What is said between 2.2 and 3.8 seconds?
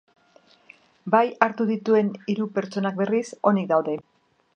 hiru pertsonak, berriz, onik